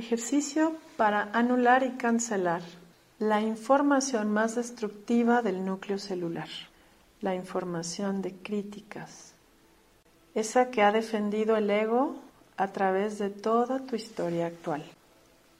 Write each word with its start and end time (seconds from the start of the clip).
Ejercicio 0.00 0.78
para 0.96 1.24
anular 1.34 1.82
y 1.82 1.90
cancelar 1.90 2.62
la 3.18 3.42
información 3.42 4.32
más 4.32 4.54
destructiva 4.54 5.42
del 5.42 5.62
núcleo 5.62 5.98
celular, 5.98 6.48
la 7.20 7.34
información 7.34 8.22
de 8.22 8.32
críticas, 8.32 9.34
esa 10.34 10.70
que 10.70 10.82
ha 10.82 10.90
defendido 10.90 11.54
el 11.54 11.68
ego 11.68 12.16
a 12.56 12.68
través 12.68 13.18
de 13.18 13.28
toda 13.28 13.80
tu 13.80 13.94
historia 13.94 14.46
actual. 14.46 14.82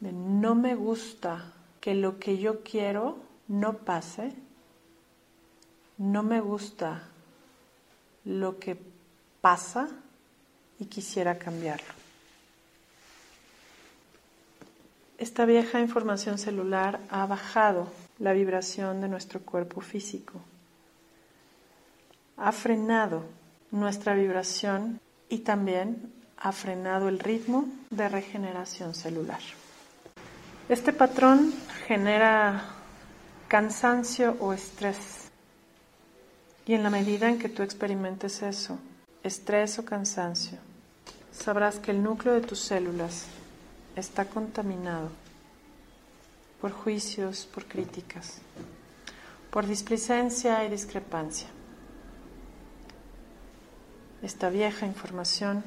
No 0.00 0.54
me 0.54 0.74
gusta 0.74 1.52
que 1.78 1.94
lo 1.94 2.18
que 2.18 2.38
yo 2.38 2.62
quiero 2.62 3.18
no 3.46 3.74
pase, 3.74 4.32
no 5.98 6.22
me 6.22 6.40
gusta 6.40 7.02
lo 8.24 8.58
que 8.58 8.78
pasa 9.42 9.90
y 10.78 10.86
quisiera 10.86 11.38
cambiarlo. 11.38 11.99
Esta 15.20 15.44
vieja 15.44 15.80
información 15.80 16.38
celular 16.38 16.98
ha 17.10 17.26
bajado 17.26 17.88
la 18.18 18.32
vibración 18.32 19.02
de 19.02 19.08
nuestro 19.08 19.40
cuerpo 19.40 19.82
físico, 19.82 20.40
ha 22.38 22.50
frenado 22.52 23.24
nuestra 23.70 24.14
vibración 24.14 24.98
y 25.28 25.40
también 25.40 26.10
ha 26.38 26.52
frenado 26.52 27.10
el 27.10 27.18
ritmo 27.18 27.68
de 27.90 28.08
regeneración 28.08 28.94
celular. 28.94 29.40
Este 30.70 30.94
patrón 30.94 31.52
genera 31.86 32.64
cansancio 33.46 34.38
o 34.40 34.54
estrés. 34.54 35.28
Y 36.64 36.72
en 36.72 36.82
la 36.82 36.88
medida 36.88 37.28
en 37.28 37.38
que 37.38 37.50
tú 37.50 37.62
experimentes 37.62 38.40
eso, 38.40 38.78
estrés 39.22 39.78
o 39.78 39.84
cansancio, 39.84 40.56
sabrás 41.30 41.78
que 41.78 41.90
el 41.90 42.02
núcleo 42.02 42.32
de 42.32 42.40
tus 42.40 42.60
células 42.60 43.26
está 43.96 44.24
contaminado 44.24 45.10
por 46.60 46.72
juicios, 46.72 47.46
por 47.46 47.64
críticas, 47.66 48.38
por 49.50 49.66
displicencia 49.66 50.64
y 50.64 50.70
discrepancia. 50.70 51.48
Esta 54.22 54.50
vieja 54.50 54.86
información, 54.86 55.64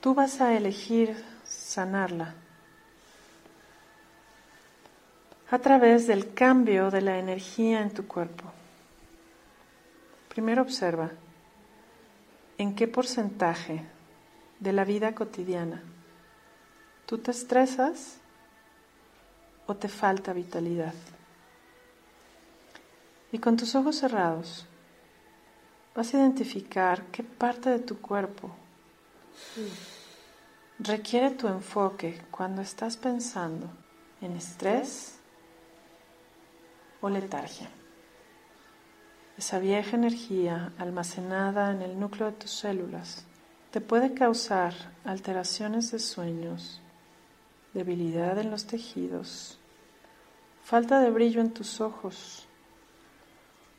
tú 0.00 0.14
vas 0.14 0.40
a 0.40 0.56
elegir 0.56 1.16
sanarla 1.44 2.34
a 5.50 5.58
través 5.58 6.06
del 6.06 6.32
cambio 6.34 6.90
de 6.90 7.00
la 7.00 7.18
energía 7.18 7.80
en 7.80 7.90
tu 7.90 8.06
cuerpo. 8.06 8.44
Primero 10.28 10.62
observa 10.62 11.10
en 12.58 12.74
qué 12.74 12.88
porcentaje 12.88 13.84
de 14.64 14.72
la 14.72 14.84
vida 14.84 15.14
cotidiana 15.14 15.82
tú 17.04 17.18
te 17.18 17.30
estresas 17.30 18.16
o 19.66 19.76
te 19.76 19.88
falta 19.88 20.32
vitalidad. 20.32 20.94
Y 23.30 23.38
con 23.38 23.56
tus 23.56 23.74
ojos 23.74 23.96
cerrados 23.96 24.66
vas 25.94 26.14
a 26.14 26.16
identificar 26.18 27.02
qué 27.12 27.22
parte 27.22 27.68
de 27.68 27.78
tu 27.78 28.00
cuerpo 28.00 28.50
requiere 30.78 31.30
tu 31.30 31.46
enfoque 31.46 32.22
cuando 32.30 32.62
estás 32.62 32.96
pensando 32.96 33.68
en 34.22 34.34
estrés 34.36 35.18
o 37.02 37.10
letargia. 37.10 37.68
Esa 39.36 39.58
vieja 39.58 39.96
energía 39.96 40.72
almacenada 40.78 41.70
en 41.70 41.82
el 41.82 42.00
núcleo 42.00 42.30
de 42.30 42.38
tus 42.38 42.52
células 42.52 43.26
te 43.74 43.80
puede 43.80 44.14
causar 44.14 44.72
alteraciones 45.04 45.90
de 45.90 45.98
sueños, 45.98 46.80
debilidad 47.72 48.38
en 48.38 48.52
los 48.52 48.66
tejidos, 48.66 49.58
falta 50.62 51.00
de 51.00 51.10
brillo 51.10 51.40
en 51.40 51.50
tus 51.50 51.80
ojos 51.80 52.46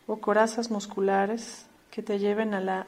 o 0.06 0.18
corazas 0.18 0.70
musculares 0.70 1.66
que 1.92 2.04
te 2.04 2.20
lleven 2.20 2.54
a 2.54 2.60
la 2.60 2.88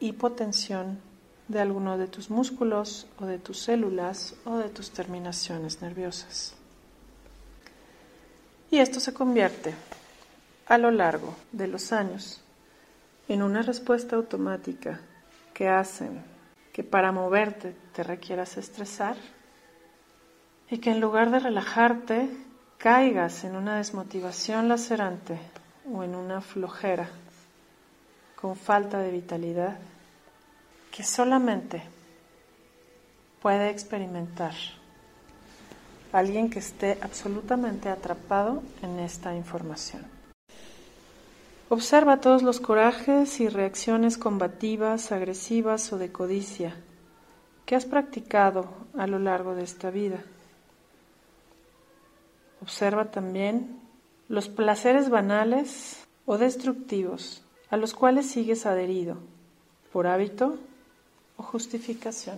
hipotensión 0.00 0.98
de 1.46 1.60
alguno 1.60 1.96
de 1.96 2.08
tus 2.08 2.30
músculos 2.30 3.06
o 3.20 3.26
de 3.26 3.38
tus 3.38 3.60
células 3.60 4.34
o 4.44 4.56
de 4.56 4.70
tus 4.70 4.90
terminaciones 4.90 5.82
nerviosas. 5.82 6.56
Y 8.72 8.78
esto 8.78 8.98
se 8.98 9.14
convierte 9.14 9.72
a 10.66 10.78
lo 10.78 10.90
largo 10.90 11.36
de 11.52 11.68
los 11.68 11.92
años 11.92 12.40
en 13.28 13.40
una 13.40 13.62
respuesta 13.62 14.16
automática 14.16 15.00
que 15.52 15.68
hacen 15.68 16.24
que 16.72 16.82
para 16.82 17.12
moverte 17.12 17.74
te 17.92 18.02
requieras 18.02 18.56
estresar 18.56 19.16
y 20.70 20.78
que 20.78 20.90
en 20.90 21.00
lugar 21.00 21.30
de 21.30 21.38
relajarte 21.38 22.30
caigas 22.78 23.44
en 23.44 23.56
una 23.56 23.76
desmotivación 23.76 24.68
lacerante 24.68 25.38
o 25.92 26.02
en 26.02 26.14
una 26.14 26.40
flojera 26.40 27.08
con 28.36 28.56
falta 28.56 28.98
de 28.98 29.10
vitalidad 29.10 29.78
que 30.90 31.04
solamente 31.04 31.82
puede 33.40 33.70
experimentar 33.70 34.54
alguien 36.12 36.50
que 36.50 36.58
esté 36.58 36.98
absolutamente 37.00 37.88
atrapado 37.88 38.62
en 38.82 38.98
esta 38.98 39.34
información. 39.34 40.04
Observa 41.72 42.20
todos 42.20 42.42
los 42.42 42.60
corajes 42.60 43.40
y 43.40 43.48
reacciones 43.48 44.18
combativas, 44.18 45.10
agresivas 45.10 45.90
o 45.94 45.96
de 45.96 46.12
codicia 46.12 46.76
que 47.64 47.74
has 47.74 47.86
practicado 47.86 48.68
a 48.94 49.06
lo 49.06 49.18
largo 49.18 49.54
de 49.54 49.62
esta 49.62 49.88
vida. 49.90 50.22
Observa 52.60 53.10
también 53.10 53.80
los 54.28 54.50
placeres 54.50 55.08
banales 55.08 55.96
o 56.26 56.36
destructivos 56.36 57.42
a 57.70 57.78
los 57.78 57.94
cuales 57.94 58.28
sigues 58.28 58.66
adherido 58.66 59.16
por 59.94 60.06
hábito 60.06 60.58
o 61.38 61.42
justificación. 61.42 62.36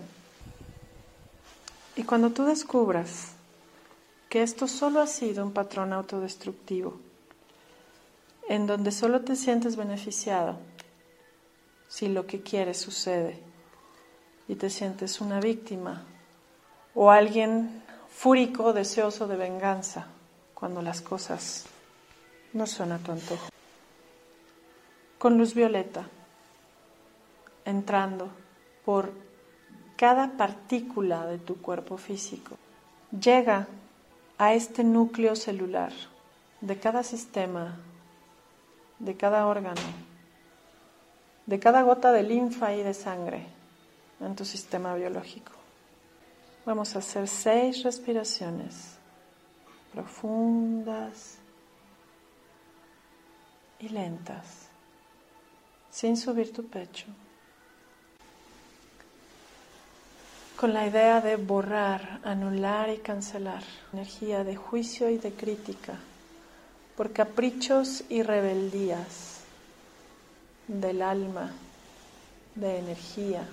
Y 1.97 2.03
cuando 2.03 2.29
tú 2.29 2.45
descubras 2.45 3.33
que 4.29 4.43
esto 4.43 4.69
solo 4.69 5.01
ha 5.01 5.07
sido 5.07 5.43
un 5.43 5.51
patrón 5.51 5.91
autodestructivo, 5.91 6.99
en 8.47 8.67
donde 8.67 8.91
solo 8.91 9.21
te 9.21 9.35
sientes 9.35 9.75
beneficiado 9.75 10.57
si 11.87 12.07
lo 12.07 12.27
que 12.27 12.41
quieres 12.41 12.79
sucede 12.79 13.39
y 14.47 14.55
te 14.55 14.69
sientes 14.69 15.21
una 15.21 15.39
víctima 15.39 16.03
o 16.93 17.11
alguien 17.11 17.83
fúrico 18.09 18.73
deseoso 18.73 19.27
de 19.27 19.35
venganza 19.35 20.07
cuando 20.53 20.81
las 20.81 21.01
cosas 21.01 21.65
no 22.53 22.67
son 22.67 22.91
a 22.91 22.99
tu 22.99 23.11
antojo. 23.11 23.49
Con 25.17 25.37
luz 25.37 25.53
violeta, 25.53 26.07
entrando 27.65 28.29
por 28.85 29.11
cada 29.97 30.37
partícula 30.37 31.25
de 31.25 31.37
tu 31.37 31.61
cuerpo 31.61 31.97
físico, 31.97 32.57
llega 33.11 33.67
a 34.37 34.53
este 34.53 34.83
núcleo 34.83 35.35
celular 35.35 35.91
de 36.61 36.79
cada 36.79 37.03
sistema 37.03 37.77
de 38.99 39.15
cada 39.15 39.45
órgano, 39.47 39.81
de 41.45 41.59
cada 41.59 41.81
gota 41.83 42.11
de 42.11 42.23
linfa 42.23 42.73
y 42.73 42.83
de 42.83 42.93
sangre 42.93 43.45
en 44.19 44.35
tu 44.35 44.45
sistema 44.45 44.95
biológico. 44.95 45.51
Vamos 46.65 46.95
a 46.95 46.99
hacer 46.99 47.27
seis 47.27 47.83
respiraciones 47.83 48.95
profundas 49.93 51.37
y 53.79 53.89
lentas, 53.89 54.67
sin 55.89 56.17
subir 56.17 56.51
tu 56.51 56.65
pecho, 56.65 57.05
con 60.57 60.73
la 60.73 60.87
idea 60.87 61.21
de 61.21 61.35
borrar, 61.35 62.19
anular 62.23 62.89
y 62.89 62.97
cancelar 62.97 63.63
energía 63.93 64.43
de 64.43 64.55
juicio 64.55 65.09
y 65.09 65.17
de 65.17 65.33
crítica 65.33 65.99
por 66.95 67.11
caprichos 67.11 68.03
y 68.09 68.23
rebeldías 68.23 69.41
del 70.67 71.01
alma, 71.01 71.51
de 72.55 72.79
energía, 72.79 73.45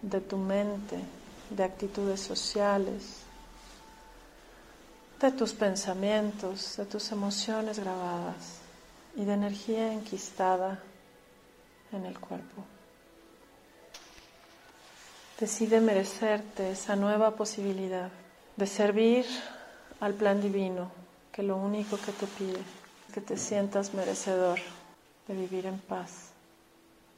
de 0.00 0.20
tu 0.20 0.36
mente, 0.36 0.98
de 1.50 1.64
actitudes 1.64 2.20
sociales, 2.20 3.22
de 5.20 5.32
tus 5.32 5.52
pensamientos, 5.52 6.76
de 6.76 6.86
tus 6.86 7.10
emociones 7.12 7.78
grabadas 7.78 8.58
y 9.16 9.24
de 9.24 9.34
energía 9.34 9.92
enquistada 9.92 10.80
en 11.92 12.06
el 12.06 12.18
cuerpo. 12.18 12.64
Decide 15.38 15.80
merecerte 15.80 16.70
esa 16.70 16.94
nueva 16.94 17.32
posibilidad 17.32 18.10
de 18.56 18.66
servir 18.66 19.26
al 20.00 20.14
plan 20.14 20.40
divino 20.40 21.01
que 21.32 21.42
lo 21.42 21.56
único 21.56 21.96
que 21.98 22.12
te 22.12 22.26
pide 22.26 22.60
es 23.08 23.14
que 23.14 23.20
te 23.20 23.36
sientas 23.36 23.94
merecedor 23.94 24.58
de 25.26 25.34
vivir 25.34 25.66
en 25.66 25.78
paz 25.78 26.30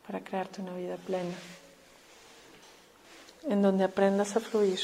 para 0.06 0.20
crearte 0.20 0.62
una 0.62 0.74
vida 0.76 0.96
plena. 0.96 1.34
en 3.46 3.60
donde 3.60 3.84
aprendas 3.84 4.36
a 4.36 4.40
fluir 4.40 4.80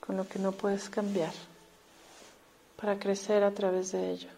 con 0.00 0.16
lo 0.16 0.26
que 0.26 0.40
no 0.40 0.50
puedes 0.50 0.88
cambiar 0.88 1.32
para 2.76 2.98
crecer 2.98 3.44
a 3.44 3.52
través 3.52 3.92
de 3.92 4.10
ello. 4.10 4.28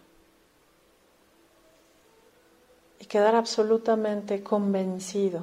Y 2.99 3.05
quedar 3.05 3.35
absolutamente 3.35 4.43
convencido 4.43 5.41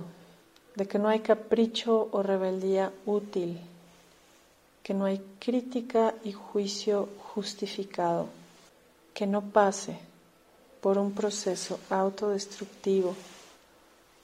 de 0.77 0.87
que 0.87 0.99
no 0.99 1.09
hay 1.09 1.21
capricho 1.21 2.09
o 2.13 2.23
rebeldía 2.23 2.93
útil, 3.05 3.59
que 4.83 4.95
no 4.95 5.07
hay 5.07 5.21
crítica 5.39 6.15
y 6.23 6.33
juicio 6.33 7.09
justificado, 7.35 8.29
que 9.15 9.27
no 9.27 9.43
pase 9.43 9.99
por 10.81 10.99
un 10.99 11.13
proceso 11.13 11.79
autodestructivo, 11.91 13.15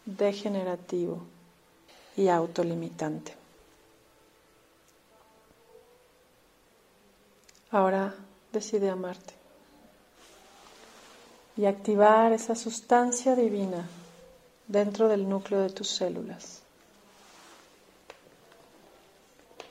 degenerativo 0.04 1.22
y 2.16 2.28
autolimitante. 2.28 3.34
Ahora 7.70 8.14
decide 8.52 8.88
amarte 8.88 9.34
y 11.56 11.66
activar 11.66 12.32
esa 12.32 12.54
sustancia 12.54 13.34
divina 13.34 13.86
dentro 14.68 15.08
del 15.08 15.28
núcleo 15.28 15.60
de 15.60 15.70
tus 15.70 15.88
células. 15.88 16.62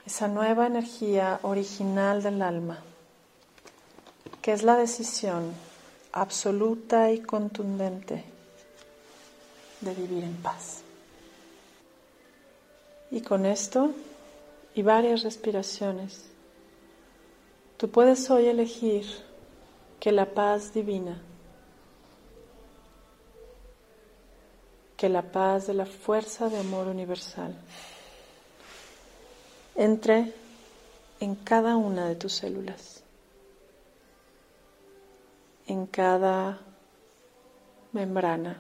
Esa 0.06 0.28
nueva 0.28 0.68
energía 0.68 1.40
original 1.42 2.22
del 2.22 2.42
alma, 2.42 2.80
que 4.45 4.53
es 4.53 4.62
la 4.62 4.75
decisión 4.75 5.56
absoluta 6.13 7.12
y 7.12 7.19
contundente 7.19 8.24
de 9.81 9.94
vivir 9.95 10.24
en 10.24 10.36
paz. 10.36 10.83
Y 13.09 13.21
con 13.21 13.47
esto 13.47 13.89
y 14.75 14.83
varias 14.83 15.24
respiraciones, 15.24 16.27
tú 17.77 17.89
puedes 17.89 18.30
hoy 18.30 18.45
elegir 18.45 19.07
que 20.00 20.12
la 20.12 20.27
paz 20.27 20.75
divina, 20.75 21.19
que 24.95 25.09
la 25.09 25.24
paz 25.24 25.65
de 25.65 25.74
la 25.74 25.88
fuerza 25.88 26.50
de 26.50 26.59
amor 26.59 26.86
universal 26.86 27.56
entre 29.74 30.36
en 31.19 31.33
cada 31.33 31.77
una 31.77 32.07
de 32.07 32.15
tus 32.15 32.33
células 32.33 32.94
en 35.86 35.92
cada 35.92 36.60
membrana. 37.92 38.60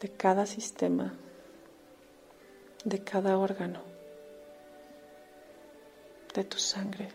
De 0.00 0.08
cada 0.10 0.44
sistema, 0.44 1.14
de 2.84 3.04
cada 3.04 3.38
órgano, 3.38 3.80
de 6.34 6.42
tu 6.42 6.58
sangre, 6.58 7.08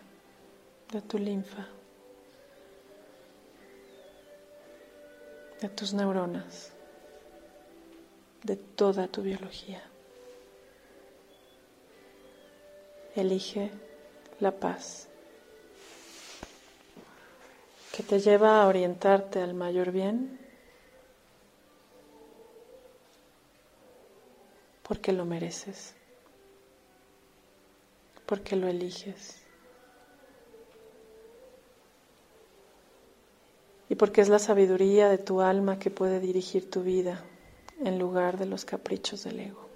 de 0.93 1.01
tu 1.01 1.17
linfa, 1.17 1.67
de 5.61 5.67
tus 5.67 5.93
neuronas, 5.93 6.71
de 8.43 8.55
toda 8.55 9.07
tu 9.07 9.21
biología. 9.21 9.83
Elige 13.15 13.69
la 14.39 14.51
paz, 14.51 15.08
que 17.99 18.03
te 18.05 18.19
lleva 18.21 18.63
a 18.63 18.67
orientarte 18.67 19.41
al 19.41 19.53
mayor 19.53 19.91
bien, 19.91 20.39
porque 24.83 25.11
lo 25.11 25.25
mereces, 25.25 25.93
porque 28.25 28.55
lo 28.55 28.69
eliges. 28.69 29.41
Y 33.89 33.95
porque 33.95 34.21
es 34.21 34.29
la 34.29 34.39
sabiduría 34.39 35.09
de 35.09 35.17
tu 35.17 35.41
alma 35.41 35.77
que 35.77 35.91
puede 35.91 36.21
dirigir 36.21 36.69
tu 36.69 36.83
vida 36.83 37.25
en 37.83 37.99
lugar 37.99 38.37
de 38.37 38.45
los 38.45 38.63
caprichos 38.63 39.25
del 39.25 39.41
ego. 39.41 39.68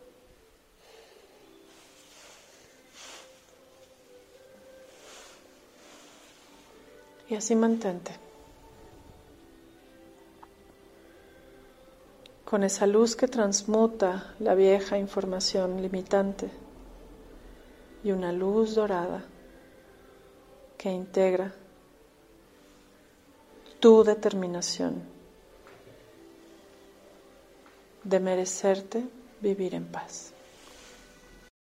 Y 7.30 7.36
así 7.36 7.56
mantente. 7.56 8.12
Con 12.46 12.64
esa 12.64 12.86
luz 12.86 13.16
que 13.16 13.28
transmuta 13.28 14.36
la 14.40 14.54
vieja 14.54 14.98
información 14.98 15.81
limitante 15.81 16.52
y 18.04 18.12
una 18.12 18.31
luz 18.31 18.75
dorada 18.75 19.24
que 20.78 20.92
integra 20.92 21.54
tu 23.80 24.04
determinación 24.04 25.02
de 28.04 28.20
merecerte 28.20 29.04
vivir 29.42 29.75
en 29.75 29.86
paz. 29.86 30.32